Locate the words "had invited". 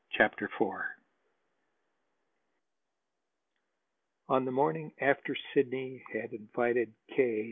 6.11-6.91